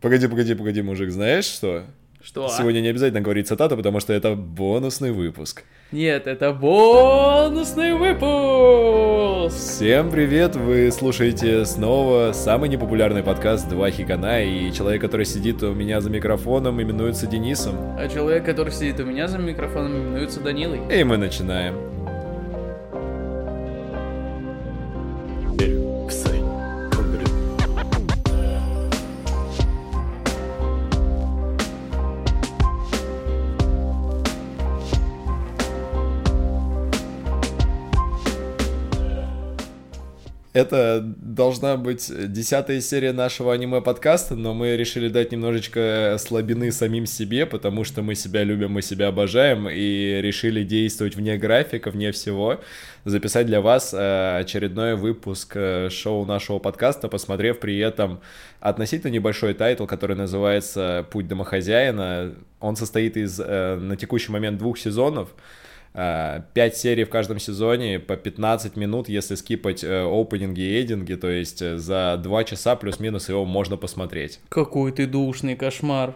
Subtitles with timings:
[0.00, 1.82] Погоди, погоди, погоди, мужик, знаешь что?
[2.22, 2.48] Что?
[2.56, 5.64] Сегодня не обязательно говорить цитату, потому что это бонусный выпуск.
[5.90, 9.56] Нет, это бонусный выпуск!
[9.56, 10.54] Всем привет!
[10.54, 16.10] Вы слушаете снова самый непопулярный подкаст «Два хикана», и человек, который сидит у меня за
[16.10, 17.74] микрофоном, именуется Денисом.
[17.98, 20.78] А человек, который сидит у меня за микрофоном, именуется Данилой.
[20.96, 21.97] И мы начинаем.
[40.58, 47.46] Это должна быть десятая серия нашего аниме-подкаста, но мы решили дать немножечко слабины самим себе,
[47.46, 52.60] потому что мы себя любим, мы себя обожаем, и решили действовать вне графика, вне всего,
[53.04, 58.18] записать для вас э, очередной выпуск э, шоу нашего подкаста, посмотрев при этом
[58.58, 62.34] относительно небольшой тайтл, который называется «Путь домохозяина».
[62.58, 65.28] Он состоит из э, на текущий момент двух сезонов,
[66.54, 71.28] 5 серий в каждом сезоне по 15 минут, если скипать э, опенинги и эдинги, то
[71.28, 74.38] есть э, за 2 часа плюс-минус его можно посмотреть.
[74.48, 76.14] Какой ты душный кошмар.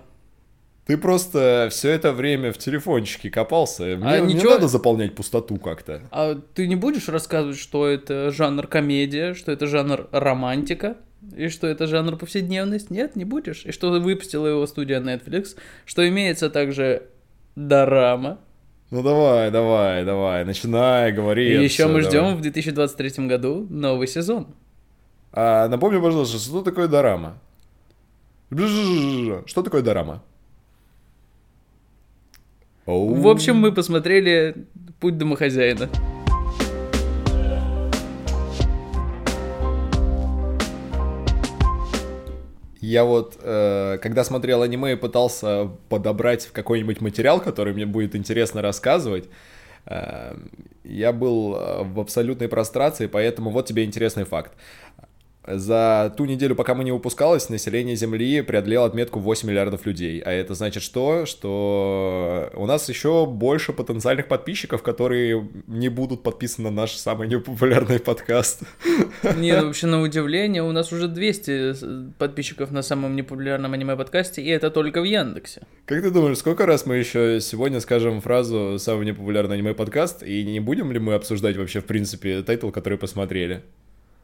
[0.86, 3.82] Ты просто все это время в телефончике копался.
[3.96, 6.02] Мне А не ничего- надо заполнять пустоту как-то.
[6.10, 10.96] А ты не будешь рассказывать, что это жанр комедия, что это жанр романтика?
[11.36, 12.90] И что это жанр повседневность?
[12.90, 13.64] Нет, не будешь.
[13.64, 17.04] И что выпустила его студия Netflix, что имеется также
[17.56, 18.38] дорама.
[18.92, 21.54] Ну давай, давай, давай, начинай, говори.
[21.54, 22.10] И еще мы давай.
[22.10, 24.48] ждем в 2023 году новый сезон.
[25.32, 27.38] А, напомни, пожалуйста, что такое дорама?
[28.50, 30.22] Что такое дорама?
[32.84, 33.14] Оу.
[33.14, 34.66] В общем, мы посмотрели
[35.00, 35.88] «Путь домохозяина».
[42.92, 48.60] Я вот, э, когда смотрел аниме и пытался подобрать какой-нибудь материал, который мне будет интересно
[48.60, 49.30] рассказывать,
[49.86, 50.36] э,
[50.84, 54.52] я был э, в абсолютной прострации, поэтому вот тебе интересный факт.
[55.46, 60.20] За ту неделю, пока мы не выпускалось, население Земли преодолело отметку 8 миллиардов людей.
[60.20, 61.26] А это значит что?
[61.26, 67.98] Что у нас еще больше потенциальных подписчиков, которые не будут подписаны на наш самый непопулярный
[67.98, 68.62] подкаст.
[69.36, 74.48] Нет, вообще, на удивление, у нас уже 200 с- подписчиков на самом непопулярном аниме-подкасте, и
[74.48, 75.62] это только в Яндексе.
[75.86, 80.60] Как ты думаешь, сколько раз мы еще сегодня скажем фразу «самый непопулярный аниме-подкаст» и не
[80.60, 83.62] будем ли мы обсуждать вообще, в принципе, тайтл, который посмотрели?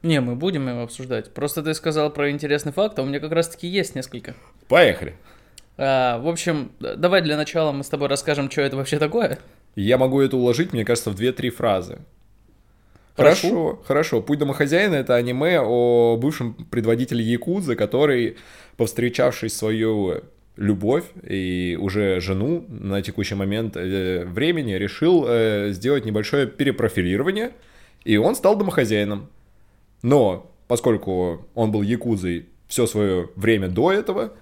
[0.03, 1.33] Не, мы будем его обсуждать.
[1.33, 4.35] Просто ты сказал про интересный факт, а у меня как раз-таки есть несколько.
[4.69, 5.15] Поехали!
[5.77, 9.39] А, в общем, давай для начала мы с тобой расскажем, что это вообще такое.
[9.77, 11.99] Я могу это уложить, мне кажется, в 2-3 фразы.
[13.17, 13.49] Хорошо.
[13.49, 14.23] Хорошо, хорошо.
[14.23, 18.37] «Путь домохозяина»— это аниме о бывшем предводителе Якудзы, который,
[18.77, 20.23] повстречавшись свою
[20.57, 27.53] любовь и уже жену на текущий момент э, времени, решил э, сделать небольшое перепрофилирование,
[28.05, 29.29] и он стал домохозяином.
[30.03, 34.33] Но поскольку он был якудзой все свое время до этого,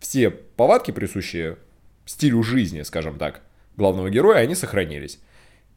[0.00, 1.58] все повадки, присущие
[2.04, 3.40] стилю жизни, скажем так,
[3.76, 5.20] главного героя, они сохранились.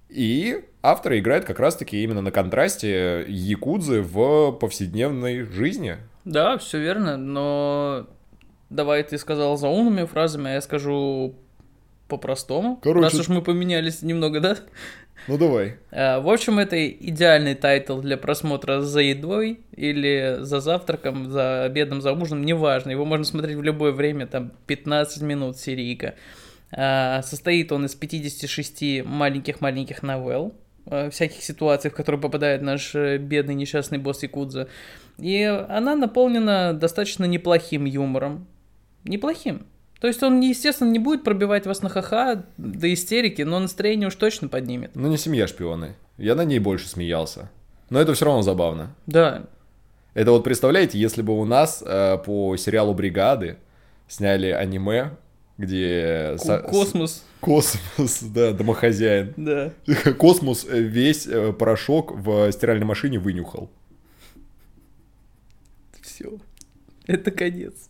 [0.10, 5.98] И автор играет как раз-таки именно на контрасте якудзы в повседневной жизни.
[6.26, 8.08] Да, все верно, но
[8.70, 11.36] давай ты сказал за умными фразами, а я скажу
[12.08, 12.78] по-простому.
[12.82, 14.58] Короче- Раз уж мы поменялись немного, да?
[15.28, 15.76] Ну давай.
[15.92, 22.02] А, В общем, это идеальный тайтл для просмотра за едой или за завтраком, за обедом,
[22.02, 22.92] за ужином, неважно.
[22.92, 26.16] Его можно смотреть в любое время, там 15 минут серийка.
[26.72, 30.54] А, Состоит он из 56 маленьких-маленьких новелл,
[30.86, 34.68] а, всяких ситуаций, в которые попадает наш э, бедный несчастный босс Якудза.
[35.18, 38.48] И она наполнена достаточно неплохим юмором.
[39.04, 39.66] Неплохим.
[40.00, 44.16] То есть он, естественно, не будет пробивать вас на ха-ха до истерики, но настроение уж
[44.16, 44.92] точно поднимет.
[44.96, 45.96] Ну не семья шпионы.
[46.18, 47.50] Я на ней больше смеялся.
[47.90, 48.96] Но это все равно забавно.
[49.06, 49.48] Да,
[50.14, 53.58] Это вот представляете, если бы у нас э, по сериалу «Бригады»
[54.08, 55.12] сняли аниме,
[55.58, 56.36] где...
[56.38, 59.34] со- Ко- Космос, Космос, да, домохозяин.
[59.38, 59.72] да.
[60.18, 63.70] Космос э, весь э, порошок в стиральной машине вынюхал.
[66.02, 66.38] Все.
[67.06, 67.90] Это конец.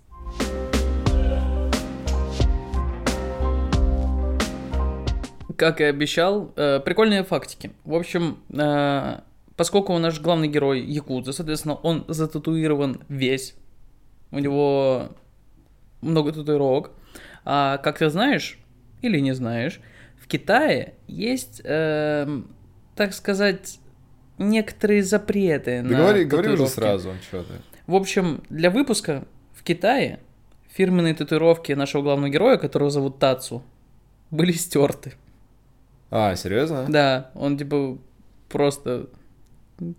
[5.57, 7.71] Как и обещал, э, прикольные фактики.
[7.83, 9.19] В общем, э,
[9.55, 13.55] поскольку наш главный герой Якудза, соответственно, он зататуирован весь.
[14.31, 15.09] У него
[16.01, 16.91] много татуировок.
[17.43, 18.59] А как ты знаешь,
[19.01, 19.79] или не знаешь,
[20.21, 22.47] в Китае есть, эм,
[22.95, 23.79] так сказать,
[24.37, 26.75] некоторые запреты Да на говори, говори уже татуировки.
[26.75, 27.53] сразу, что ты.
[27.87, 30.19] В общем, для выпуска в Китае
[30.73, 33.63] фирменные татуировки нашего главного героя, которого зовут Тацу,
[34.29, 35.13] были стерты.
[36.09, 36.85] А, серьезно?
[36.89, 37.97] Да, он типа
[38.49, 39.07] просто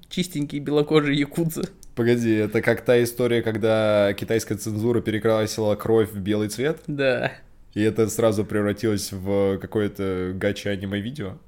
[0.08, 1.62] чистенький белокожий якудза.
[1.94, 6.81] Погоди, это как та история, когда китайская цензура перекрасила кровь в белый цвет?
[6.87, 7.32] Да.
[7.75, 11.38] И это сразу превратилось в какое-то гача аниме-видео?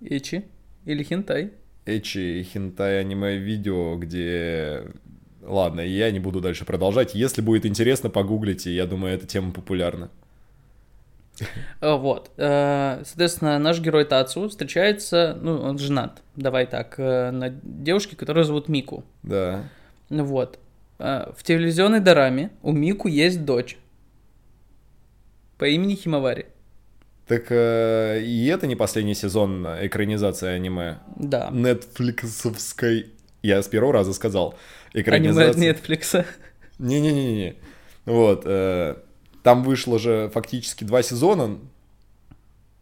[0.00, 0.44] Эчи
[0.84, 1.52] или хентай.
[1.86, 4.84] Эчи хентай аниме-видео, где...
[5.42, 7.14] Ладно, я не буду дальше продолжать.
[7.14, 8.74] Если будет интересно, погуглите.
[8.74, 10.10] Я думаю, эта тема популярна.
[11.80, 12.30] А, Вот.
[12.36, 18.44] Э, Соответственно, наш герой Тацу встречается, ну, он женат, давай так, э, на девушке, которую
[18.44, 19.04] зовут Мику.
[19.22, 19.64] Да.
[20.08, 20.58] Вот.
[20.98, 23.76] Э, В телевизионной дораме у Мику есть дочь
[25.58, 26.46] по имени Химавари.
[27.26, 30.98] Так э, и это не последний сезон экранизации аниме.
[31.16, 31.50] Да.
[31.52, 33.10] Нетфликсовской...
[33.42, 34.54] Я с первого раза сказал.
[34.94, 35.72] Аниме от Экранизация...
[35.74, 36.24] Netflix.
[36.78, 37.56] Не-не-не-не.
[38.04, 38.42] Вот.
[38.44, 38.96] э,
[39.46, 41.60] Там вышло же фактически два сезона.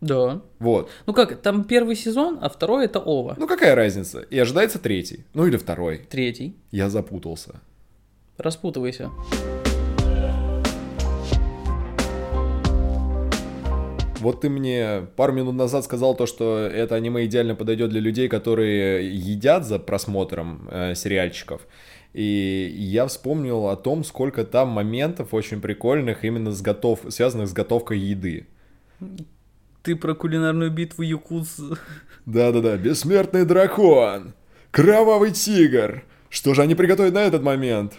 [0.00, 0.40] Да.
[0.61, 0.88] Вот.
[1.05, 3.34] Ну как, там первый сезон, а второй это Ова.
[3.38, 4.20] Ну какая разница?
[4.20, 5.26] И ожидается третий.
[5.34, 5.99] Ну или второй.
[6.08, 6.56] Третий.
[6.70, 7.61] Я запутался.
[8.38, 9.11] Распутывайся.
[14.20, 18.28] Вот ты мне пару минут назад сказал то, что это аниме идеально подойдет для людей,
[18.28, 21.60] которые едят за просмотром э, сериальчиков.
[22.14, 27.00] И я вспомнил о том, сколько там моментов очень прикольных именно с готов...
[27.08, 28.46] связанных с готовкой еды.
[29.82, 31.61] Ты про кулинарную битву Якудз.
[32.25, 34.32] Да-да-да, бессмертный дракон,
[34.70, 36.05] кровавый тигр.
[36.31, 37.94] Что же они приготовят на этот момент?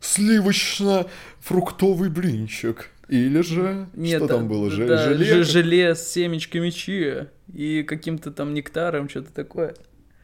[0.00, 2.90] Сливочно-фруктовый блинчик.
[3.08, 3.88] Или же...
[4.06, 4.70] что там было?
[4.70, 5.24] Же- да, желе?
[5.24, 9.74] же- желе с семечками чиа и каким-то там нектаром, что-то такое.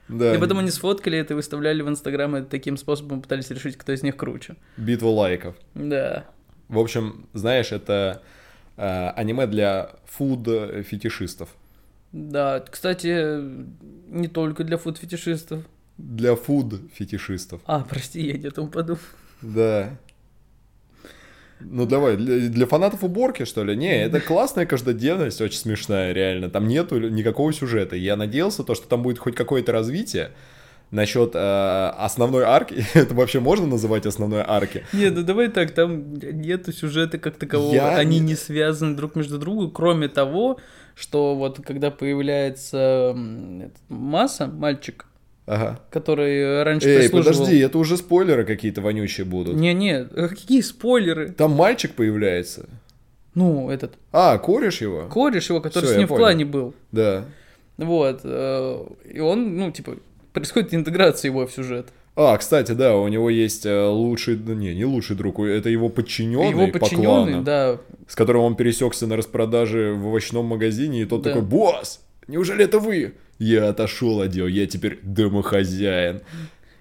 [0.09, 3.77] Да, И потом они сфоткали это и выставляли в Инстаграм, и таким способом пытались решить,
[3.77, 4.57] кто из них круче.
[4.77, 5.55] битва лайков.
[5.75, 6.25] Да.
[6.69, 8.23] В общем, знаешь, это
[8.77, 11.49] э, аниме для фуд-фетишистов.
[12.13, 13.41] Да, кстати,
[14.09, 15.63] не только для фуд-фетишистов.
[15.99, 17.61] Для фуд-фетишистов.
[17.67, 19.01] А, прости, я не о том подумал.
[19.43, 19.91] Да.
[21.61, 23.77] Ну давай, для, для фанатов уборки, что ли?
[23.77, 26.51] Не, это классная каждодневность, очень смешная, реально.
[26.51, 27.97] Там нету никакого сюжета.
[27.97, 30.31] Я надеялся, то, что там будет хоть какое-то развитие.
[30.91, 34.85] Насчет э, основной арки, это вообще можно называть основной арки?
[34.95, 39.39] Не, ну давай так, там нету сюжета как такового, Я они не- связаны друг между
[39.39, 40.59] другом, кроме того,
[40.95, 43.15] что вот когда появляется
[43.89, 45.05] Масса, мальчик,
[45.49, 45.81] Ага.
[45.91, 47.33] который раньше Эй, прислуживал...
[47.39, 49.55] подожди, это уже спойлеры какие-то вонючие будут.
[49.57, 51.31] Не-не, э, какие спойлеры?
[51.31, 52.67] Там мальчик появляется.
[53.35, 55.07] Ну, этот, А, кореш его?
[55.09, 56.21] кореш его, который Всё, с ним в понял.
[56.21, 56.75] клане был.
[56.93, 57.25] Да.
[57.79, 59.97] Вот, э, и он, ну, типа,
[60.33, 61.87] происходит интеграция его в сюжет.
[62.17, 66.51] А, кстати, да, у него есть э, лучший, не, не лучший друг, это его подчиненный,
[66.51, 67.79] его по подчиненный, клану, да,
[68.09, 71.31] с которым он пересекся на распродаже в овощном магазине, и тот Да.
[71.31, 73.15] такой, босс, неужели это вы?
[73.39, 76.23] Я отошел от дел, я теперь домохозяин.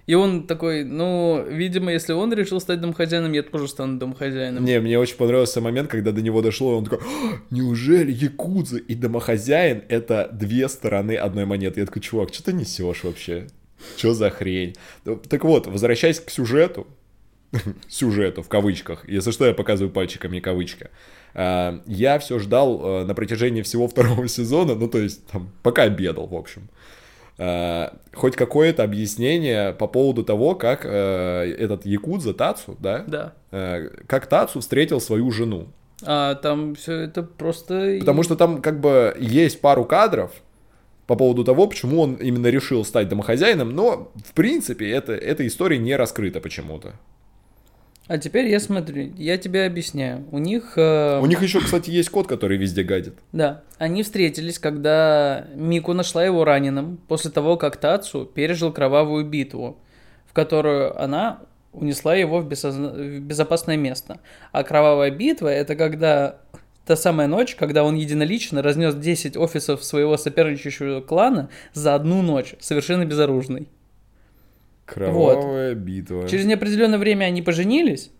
[0.06, 4.64] И он такой, ну, видимо, если он решил стать домохозяином, я тоже стану домохозяином.
[4.64, 8.78] Не, мне очень понравился момент, когда до него дошло, и он такой, «А, неужели якудза
[8.78, 11.80] и домохозяин это две стороны одной монеты?
[11.80, 13.48] Я такой, чувак, что ты несешь вообще?
[13.98, 14.76] Что за хрень?
[15.04, 16.86] Ну, Так вот, возвращаясь к сюжету,
[17.88, 20.90] сюжету в кавычках, если что, я показываю пальчиками кавычка.
[21.34, 25.82] А, Я все ждал э, на протяжении всего второго сезона, ну то есть там пока
[25.82, 26.68] обедал, в общем.
[27.38, 33.32] А, Хоть какое-то объяснение по поводу того, как э, этот якудза Тацу, да, Да.
[33.52, 35.68] э, как Тацу встретил свою жену.
[36.04, 37.96] А там все это просто...
[38.00, 40.30] Потому что там как бы есть пару кадров
[41.08, 45.78] по поводу того, почему он именно решил стать домохозяином, но в принципе это, эта история
[45.78, 46.92] не раскрыта почему-то.
[48.08, 50.24] А теперь я смотрю, я тебе объясняю.
[50.32, 50.72] У них...
[50.76, 53.14] э, У них еще, кстати, есть кот, который везде гадит.
[53.32, 59.78] Да, они встретились, когда Мику нашла его раненым после того, как Тацу пережил кровавую битву,
[60.26, 61.40] в которую она
[61.72, 64.20] унесла его в, бессозна- в безопасное место.
[64.52, 66.38] А кровавая битва— это когда
[66.86, 72.54] та самая ночь, когда он единолично разнес 10 офисов своего соперничающего клана за одну ночь,
[72.58, 73.68] совершенно безоружный.
[74.88, 76.28] Кровавая битва.
[76.28, 78.10] Через неопределенное время они поженились,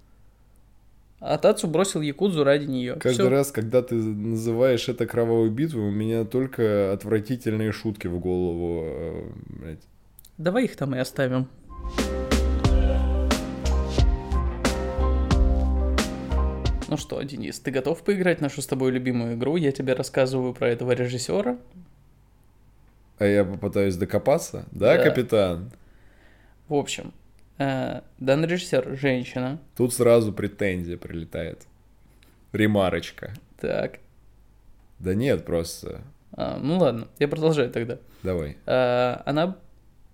[1.19, 2.95] а Тацу бросил Якудзу ради нее.
[2.97, 8.83] Каждый раз, когда ты называешь это кровавой битвой, у меня только отвратительные шутки в голову.
[8.85, 9.81] э, блядь.
[10.37, 11.49] Давай их там и оставим.
[16.91, 19.57] Ну что, Денис, ты готов поиграть в нашу с тобой любимую игру?
[19.57, 21.59] Я тебе рассказываю про этого режиссера.
[23.19, 24.65] А я попытаюсь докопаться?
[24.73, 25.03] Да, Да.
[25.05, 25.71] капитан?
[26.69, 27.15] В общем,
[27.59, 29.59] э, данный режиссер женщина.
[29.77, 31.67] Тут сразу претензия прилетает.
[32.53, 33.33] Ремарочка.
[33.61, 34.01] Так.
[34.99, 36.03] Да нет, просто...
[36.33, 37.99] А, ну ладно, я продолжаю тогда.
[38.23, 38.59] Давай.
[38.67, 39.57] А, она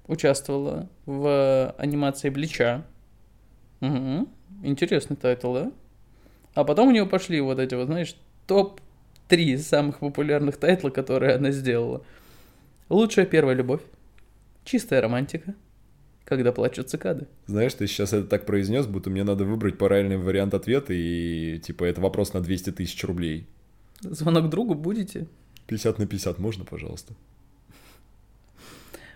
[0.06, 2.84] участвовала в анимации Блича.
[3.80, 4.28] Угу.
[4.62, 5.72] Интересный тайтл, да?
[6.54, 8.14] А потом у нее пошли вот эти вот, знаешь,
[8.46, 12.04] топ-3 самых популярных тайтла, которые она сделала.
[12.88, 13.82] Лучшая первая любовь.
[14.64, 15.54] Чистая романтика.
[16.24, 17.26] Когда плачут цикады.
[17.46, 21.84] Знаешь, ты сейчас это так произнес, будто мне надо выбрать правильный вариант ответа, и типа
[21.84, 23.46] это вопрос на 200 тысяч рублей.
[24.00, 25.26] Звонок другу будете?
[25.66, 27.14] 50 на 50 можно, пожалуйста?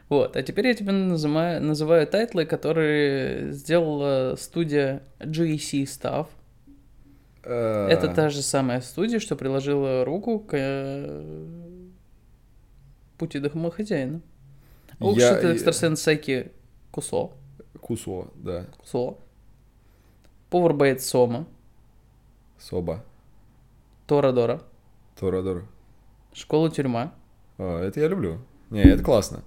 [0.08, 6.28] Вот, а теперь я тебе называю, называю тайтлы, которые сделала студия J.C.Staff.
[7.42, 11.46] Это та же самая студия, что приложила руку к э,
[13.16, 14.20] пути домохозяина.
[14.98, 16.52] Укшит Я- экстрасенс Сайки
[16.90, 17.32] Кусо.
[17.80, 18.66] Кусо, да.
[18.78, 19.18] Кусо.
[20.50, 21.46] Повар боец Сома.
[22.58, 23.04] Соба.
[24.06, 24.62] Торадора.
[25.18, 25.66] Торадор.
[26.32, 27.12] Школа-тюрьма.
[27.58, 28.38] А, это я люблю.
[28.70, 29.42] Не, это классно.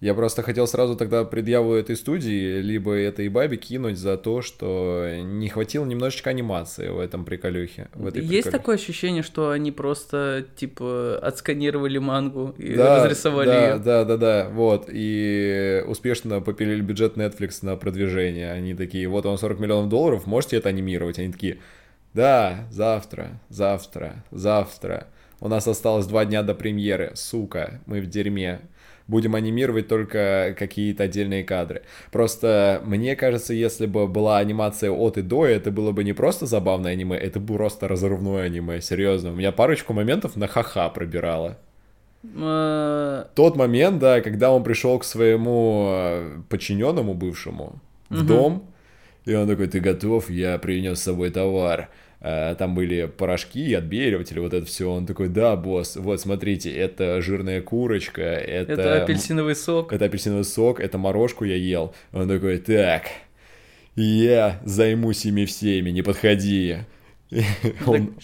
[0.00, 5.06] Я просто хотел сразу тогда предъяву этой студии, либо этой бабе кинуть за то, что
[5.22, 7.88] не хватило немножечко анимации в этом приколюхе.
[7.94, 8.50] В этой Есть приколюхе.
[8.50, 13.78] такое ощущение, что они просто, типа, отсканировали мангу и Да, разрисовали да, ее.
[13.78, 14.88] Да, да, да, вот.
[14.90, 18.52] И успешно попилили бюджет Netflix на продвижение.
[18.52, 21.18] Они такие, вот вам 40 миллионов долларов, можете это анимировать?
[21.18, 21.58] Они такие,
[22.14, 25.08] да, завтра, завтра, завтра.
[25.40, 28.60] У нас осталось два дня до премьеры, сука, мы в дерьме.
[29.10, 31.82] Будем анимировать только какие-то отдельные кадры.
[32.12, 36.46] Просто мне кажется, если бы была анимация от и до, это было бы не просто
[36.46, 39.30] забавное аниме, это бы просто разрывное аниме, серьезно.
[39.30, 41.58] У меня парочку моментов на ха-ха пробирало.
[42.22, 48.62] Э, Тот момент, да, когда он пришел к своему э, подчиненному бывшему в дом,
[49.24, 51.88] и он такой, ты готов, я принес с собой товар.
[52.22, 54.90] А, Там были порошки, отбеливатели, вот это все.
[54.90, 58.72] Он такой, да, босс, вот смотрите, это жирная курочка, это...
[58.72, 59.92] Это апельсиновый сок.
[59.92, 61.94] Это апельсиновый сок, это морожку я ел.
[62.12, 63.04] Он такой, так,
[63.96, 66.78] я займусь ими всеми, не подходи.
[67.86, 68.16] Он,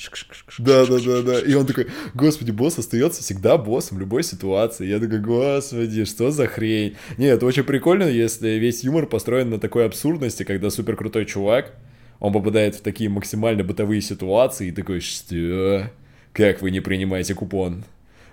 [0.59, 1.39] да, да, да, да.
[1.39, 4.85] И он такой, господи, босс остается всегда боссом в любой ситуации.
[4.85, 6.97] Я такой, господи, что за хрень?
[7.17, 11.73] Не, это очень прикольно, если весь юмор построен на такой абсурдности, когда супер крутой чувак,
[12.21, 15.91] он попадает в такие максимально бытовые ситуации и такой, что?
[16.33, 17.85] Как вы не принимаете купон?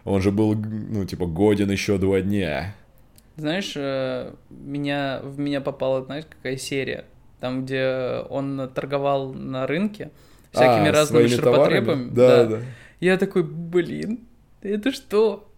[0.06, 2.76] Он же был, ну, типа, годен еще два дня.
[3.38, 7.06] Знаешь, э, меня, в меня попала, знаешь, какая серия?
[7.40, 10.12] Там, где он торговал на рынке
[10.52, 12.10] всякими А, разными ширпотребами.
[12.10, 12.10] товарами?
[12.14, 12.60] Да, да.
[13.00, 14.20] Я такой, блин,
[14.62, 15.50] это что?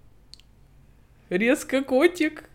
[1.30, 2.50] Резко котик?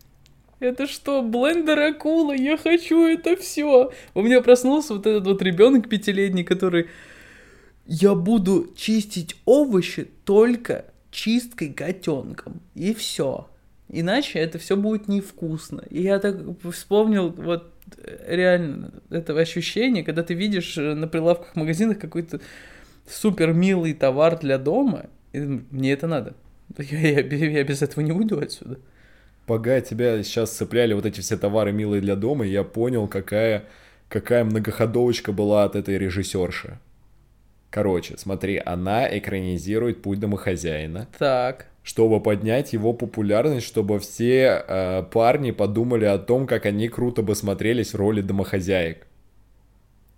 [0.61, 2.33] Это что, блендер акула?
[2.33, 3.91] Я хочу это все.
[4.13, 6.87] У меня проснулся вот этот вот ребенок пятилетний, который...
[7.87, 12.61] Я буду чистить овощи только чисткой котенком.
[12.75, 13.49] И все.
[13.89, 15.83] Иначе это все будет невкусно.
[15.89, 16.37] И я так
[16.71, 22.39] вспомнил вот э, реально этого ощущения, когда ты видишь э, на прилавках магазинах какой-то
[23.09, 26.35] супер милый товар для дома, и мне это надо.
[26.77, 28.77] Я, я, я без этого не уйду отсюда.
[29.45, 33.65] Пока тебя сейчас цепляли вот эти все товары милые для дома, я понял, какая,
[34.07, 36.77] какая многоходовочка была от этой режиссерши.
[37.69, 45.51] Короче, смотри, она экранизирует «Путь домохозяина», Так, чтобы поднять его популярность, чтобы все э, парни
[45.51, 49.07] подумали о том, как они круто бы смотрелись в роли домохозяек.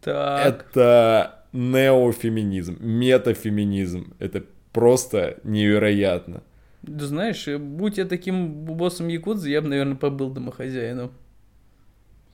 [0.01, 0.65] так.
[0.71, 4.13] Это неофеминизм, метафеминизм.
[4.19, 6.41] Это просто невероятно.
[6.83, 11.11] Да знаешь, э, будь я таким боссом Якудзы, я бы, наверное, побыл домохозяином.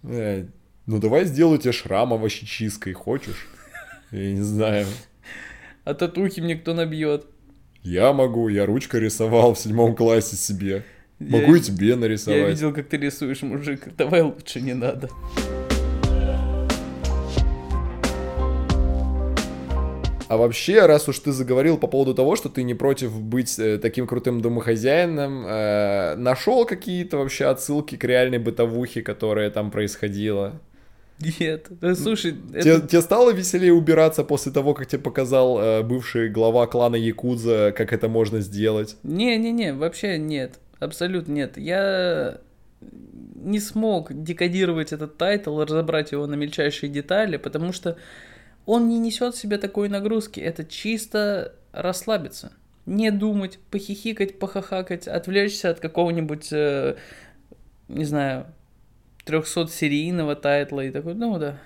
[0.03, 0.45] Э,
[0.85, 3.47] ну давай сделаю тебе шрам овощечисткой, хочешь?
[4.11, 4.87] Я не знаю.
[5.83, 7.25] А татухи мне кто набьет?
[7.83, 10.83] Я могу, я ручкой рисовал в седьмом классе себе.
[11.19, 12.49] Могу и тебе Я нарисовать.
[12.49, 13.95] видел, как ты рисуешь, мужик.
[13.95, 15.09] Давай лучше не надо.
[20.29, 23.79] А вообще, раз уж ты заговорил по поводу того, что ты не против быть э,
[23.79, 30.61] таким крутым домохозяином, э, нашел какие-то вообще отсылки к реальной бытовухе, которая там происходила?
[31.39, 31.65] Нет.
[31.81, 32.87] Да, слушай, Тебе, это...
[32.87, 37.91] тебе стало веселее убираться после того, как тебе показал э, бывший глава клана Якудза, как
[37.91, 38.97] это можно сделать?
[39.01, 40.59] Не-не-не, вообще нет.
[40.77, 41.57] Абсолютно нет.
[41.57, 42.37] Я
[43.33, 47.97] не смог декодировать этот title, разобрать его на мельчайшие детали, потому что
[48.69, 50.39] он не несет в себе такой нагрузки.
[50.39, 52.51] Это чисто расслабиться.
[52.85, 56.95] Не думать, похихикать, похахакать, отвлечься от какого-нибудь, э,
[57.87, 58.45] не знаю,
[59.25, 61.57] 300-серийного тайтла и такой, ну да.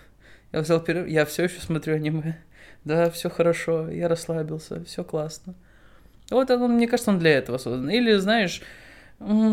[0.54, 2.38] Я взял перерыв, я все еще смотрю аниме.
[2.86, 5.56] Да, все хорошо, я расслабился, все классно.
[6.32, 7.90] Вот он, мне кажется, он для этого создан.
[7.90, 8.62] Или, знаешь,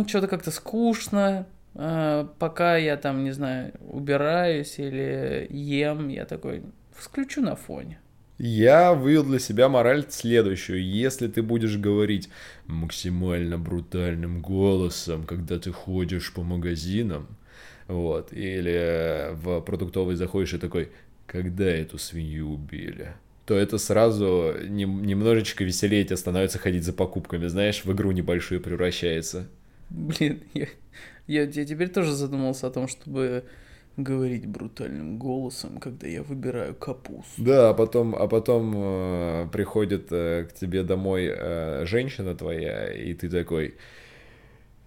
[0.07, 6.63] что-то как-то скучно, а, пока я там, не знаю, убираюсь или ем, я такой
[7.01, 7.99] включу на фоне.
[8.39, 10.83] Я вывел для себя мораль следующую.
[10.83, 12.31] Если ты будешь говорить
[12.67, 17.27] максимально брутальным голосом, когда ты ходишь по магазинам,
[17.87, 20.91] вот, или в продуктовый заходишь и такой,
[21.27, 23.15] когда эту свинью убили?
[23.51, 28.61] то это сразу не, немножечко веселее тебе становится ходить за покупками, знаешь, в игру небольшую
[28.61, 29.49] превращается.
[29.89, 30.69] Блин, я,
[31.27, 33.43] я, я теперь тоже задумался о том, чтобы
[33.97, 37.43] говорить брутальным голосом, когда я выбираю капусту.
[37.43, 43.15] Да, а потом, а потом э, приходит э, к тебе домой э, женщина твоя, и
[43.15, 43.75] ты такой,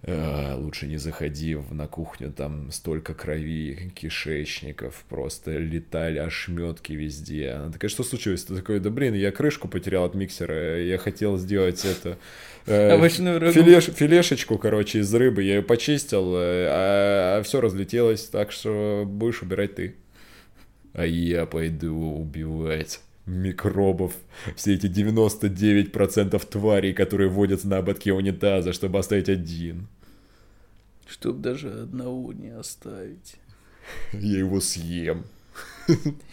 [0.06, 7.50] лучше не заходи в, на кухню, там столько крови, кишечников, просто летали ошметки везде.
[7.52, 8.44] Она такая, что случилось?
[8.44, 12.18] Ты такой, да блин, я крышку потерял от миксера, я хотел сделать это...
[12.66, 13.52] Э, Овощную рыбу.
[13.52, 19.04] Филеш, филешечку, короче, из рыбы, я ее почистил, э, а, а все разлетелось, так что
[19.06, 19.94] будешь убирать ты.
[20.92, 24.12] А я пойду убивать микробов,
[24.56, 29.88] все эти 99% тварей, которые водятся на ободке унитаза, чтобы оставить один.
[31.06, 33.36] Чтоб даже одного не оставить.
[34.12, 35.24] Я его съем.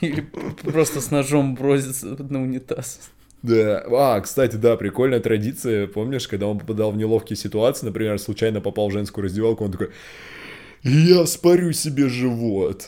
[0.02, 0.22] Или
[0.64, 3.12] просто с ножом броситься на унитаз.
[3.44, 3.84] Да.
[3.90, 5.88] А, кстати, да, прикольная традиция.
[5.88, 9.90] Помнишь, когда он попадал в неловкие ситуации, например, случайно попал в женскую раздевалку, он такой,
[10.84, 12.88] я спарю себе живот.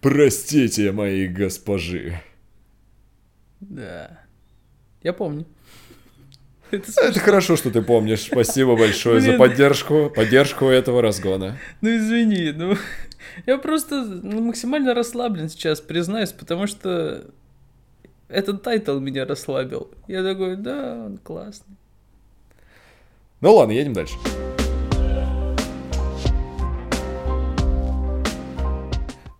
[0.00, 2.20] Простите, мои госпожи.
[3.60, 4.20] Да.
[5.02, 5.46] Я помню.
[6.72, 8.22] Это, это хорошо, что ты помнишь.
[8.22, 9.32] Спасибо большое Блин.
[9.32, 11.58] за поддержку, поддержку этого разгона.
[11.80, 12.76] Ну извини, ну
[13.46, 17.24] я просто ну, максимально расслаблен сейчас, признаюсь, потому что
[18.28, 19.90] этот title меня расслабил.
[20.08, 21.76] Я такой, да, он классный.
[23.40, 24.16] Ну ладно, едем дальше.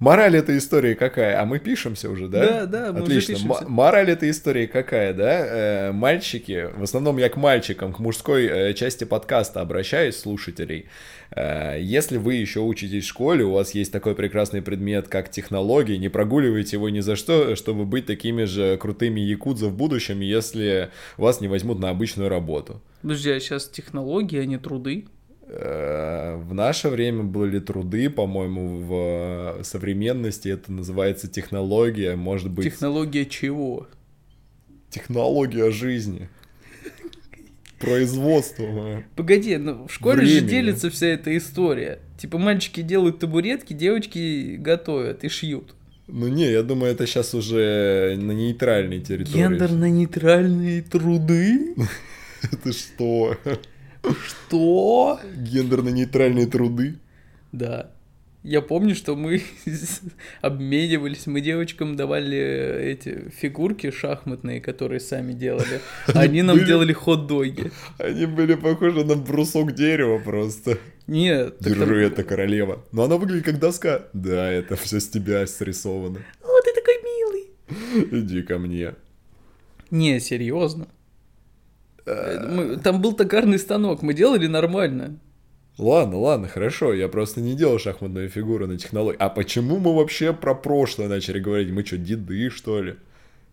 [0.06, 1.42] Мораль этой истории какая?
[1.42, 2.46] А мы пишемся уже, да?
[2.46, 3.34] Да, да, мы Отлично.
[3.34, 3.68] уже пишемся.
[3.68, 5.46] мораль этой истории какая, да?
[5.46, 10.86] Э, мальчики, в основном я к мальчикам, к мужской э, части подкаста обращаюсь, слушателей.
[11.34, 15.96] Э, если вы еще учитесь в школе, у вас есть такой прекрасный предмет, как технологии,
[15.96, 20.90] не прогуливайте его ни за что, чтобы быть такими же крутыми якудза в будущем, если
[21.16, 22.80] вас не возьмут на обычную работу.
[23.02, 25.06] Подожди, а сейчас технологии, а не труды?
[25.48, 32.64] Э, в наше время были труды, по-моему, в современности это называется технология, может быть...
[32.64, 33.86] Технология чего?
[34.90, 36.28] Технология жизни.
[37.78, 39.04] Производство.
[39.14, 40.38] Погоди, ну в школе Времени.
[40.38, 42.00] же делится вся эта история.
[42.18, 45.74] Типа мальчики делают табуретки, девочки готовят и шьют.
[46.08, 49.42] Ну не, я думаю, это сейчас уже на нейтральной территории.
[49.42, 51.74] Гендерно-нейтральные труды?
[52.42, 53.36] Это что?
[54.46, 55.20] Что?
[55.36, 56.98] Гендерно-нейтральные труды.
[57.52, 57.90] Да.
[58.46, 59.42] Я помню, что мы
[60.40, 65.80] обменивались, мы девочкам давали эти фигурки шахматные, которые сами делали.
[66.14, 67.72] Они нам делали хот-доги.
[67.98, 70.78] Они были похожи на брусок дерева просто.
[71.08, 71.56] Нет.
[71.58, 72.12] Держи там...
[72.12, 72.84] это, королева.
[72.92, 74.06] Но она выглядит как доска.
[74.12, 76.20] Да, это все с тебя срисовано.
[76.44, 78.22] О, ты такой милый.
[78.22, 78.94] Иди ко мне.
[79.90, 80.86] Не, серьезно.
[82.06, 85.18] Э, мы, там был токарный станок, мы делали нормально.
[85.78, 89.18] Ладно, ладно, хорошо, я просто не делал шахматную фигуру на технологии.
[89.18, 91.70] А почему мы вообще про прошлое начали говорить?
[91.70, 92.96] Мы что, деды, что ли?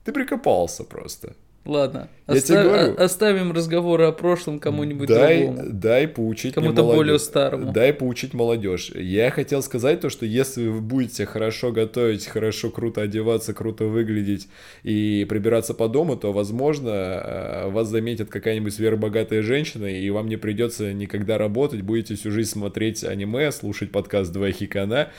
[0.05, 1.35] Ты прикопался просто.
[1.65, 5.69] Ладно, я оста- тебе говорю, оставим разговоры о прошлом кому-нибудь дай, другому.
[5.71, 7.71] Дай поучить Кому-то более старому.
[7.71, 8.91] Дай поучить молодежь.
[8.93, 14.49] Я хотел сказать то, что если вы будете хорошо готовить, хорошо круто одеваться, круто выглядеть
[14.83, 20.35] и прибираться по дому, то, возможно, э, вас заметит какая-нибудь сверхбогатая женщина, и вам не
[20.35, 25.09] придется никогда работать, будете всю жизнь смотреть аниме, слушать подкаст «Два хикана»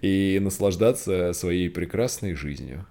[0.00, 2.86] и наслаждаться своей прекрасной жизнью.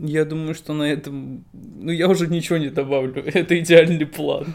[0.00, 1.44] Я думаю, что на этом...
[1.52, 3.22] Ну, я уже ничего не добавлю.
[3.34, 4.46] Это идеальный план.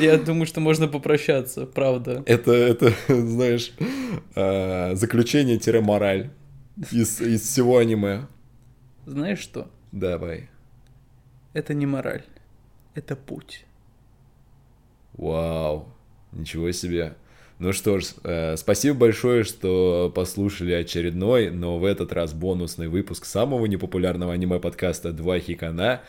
[0.00, 2.22] Я думаю, что можно попрощаться, правда.
[2.26, 3.72] Это, это знаешь,
[4.34, 6.30] а, заключение-мораль
[6.90, 8.26] из, из всего аниме.
[9.04, 9.70] Знаешь что?
[9.92, 10.48] Давай.
[11.52, 12.24] Это не мораль.
[12.94, 13.66] Это путь.
[15.14, 15.88] Вау.
[16.32, 17.14] Ничего себе.
[17.58, 23.24] Ну что ж, э, спасибо большое, что послушали очередной, но в этот раз бонусный выпуск
[23.24, 26.02] самого непопулярного аниме-подкаста «Два хикана».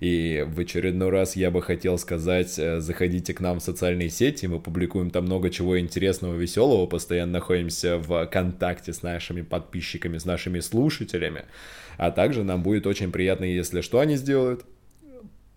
[0.00, 4.46] И в очередной раз я бы хотел сказать, э, заходите к нам в социальные сети,
[4.46, 10.24] мы публикуем там много чего интересного, веселого, постоянно находимся в контакте с нашими подписчиками, с
[10.24, 11.44] нашими слушателями.
[11.98, 14.64] А также нам будет очень приятно, если что они сделают.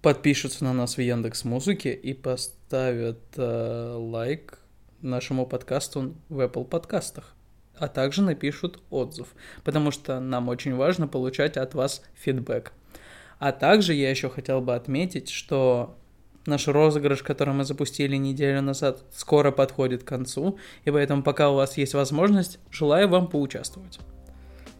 [0.03, 4.59] Подпишутся на нас в Яндекс Музыке и поставят э, лайк
[5.01, 7.35] нашему подкасту в Apple подкастах
[7.79, 9.27] а также напишут отзыв,
[9.63, 12.73] потому что нам очень важно получать от вас фидбэк.
[13.39, 15.95] А также я еще хотел бы отметить, что
[16.45, 21.55] наш розыгрыш, который мы запустили неделю назад, скоро подходит к концу, и поэтому пока у
[21.55, 23.99] вас есть возможность, желаю вам поучаствовать.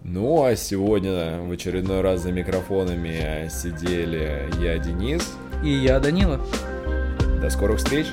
[0.02, 5.34] Ну, а сегодня в очередной раз за микрофонами сидели я, Денис.
[5.64, 6.40] И я, Данила.
[7.42, 8.08] До скорых встреч!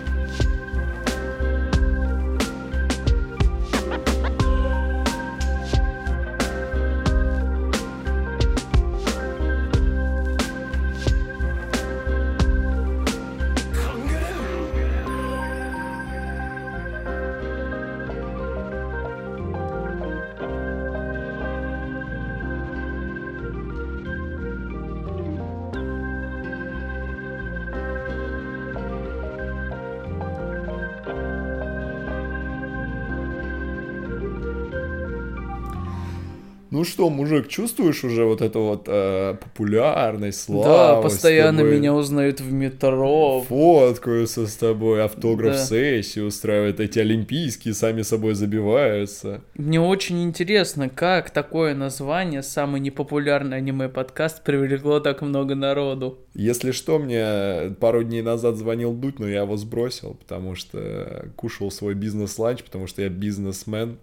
[36.76, 40.64] Ну что, мужик, чувствуешь уже вот эту вот э, популярность, славу?
[40.64, 43.40] Да, постоянно меня узнают в метро.
[43.48, 46.26] Фоткаются с тобой, автограф-сессии да.
[46.26, 49.40] устраивают, эти олимпийские сами собой забиваются.
[49.54, 56.18] Мне очень интересно, как такое название, самый непопулярный аниме-подкаст, привлекло так много народу.
[56.34, 61.70] Если что, мне пару дней назад звонил Дудь, но я его сбросил, потому что кушал
[61.70, 63.96] свой бизнес-ланч, потому что я бизнесмен,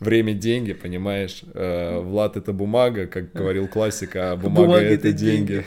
[0.00, 1.42] Время– деньги, понимаешь?
[1.54, 5.46] Э, Влад– это бумага, как говорил классика, а бумага, бумага– это деньги.
[5.46, 5.66] деньги.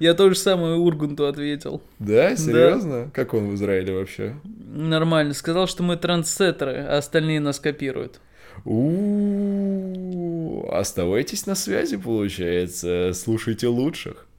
[0.00, 1.80] Я тоже самое Ургунту ответил.
[1.98, 2.36] Да?
[2.36, 3.04] Серьезно?
[3.04, 3.10] Да.
[3.12, 4.34] Как он в Израиле вообще?
[4.44, 5.34] Нормально.
[5.34, 8.20] Сказал, что мы трансцетеры, а остальные нас копируют.
[8.64, 13.12] У-у-у, оставайтесь на связи, получается.
[13.14, 14.26] Слушайте лучших.